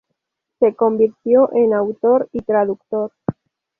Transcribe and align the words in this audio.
Se 0.59 0.73
convirtió 0.73 1.53
en 1.53 1.75
autor 1.75 2.27
y 2.31 2.39
traductor. 2.41 3.11